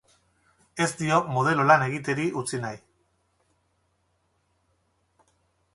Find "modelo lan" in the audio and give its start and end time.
1.35-1.85